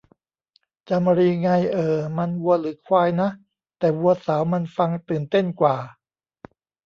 [0.89, 3.29] จามรี ไง เอ่อ มัน วัวหรือควายนะ
[3.79, 5.75] แต่วัวสาวมันฟังตื่นเต้นกว่า